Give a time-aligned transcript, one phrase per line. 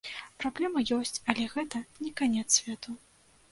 [0.43, 2.99] Праблема ёсць, але гэта не канец свету!